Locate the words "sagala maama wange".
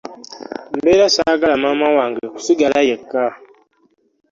1.15-2.23